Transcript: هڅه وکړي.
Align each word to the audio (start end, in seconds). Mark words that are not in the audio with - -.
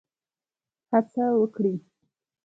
هڅه 0.89 1.25
وکړي. 1.39 1.73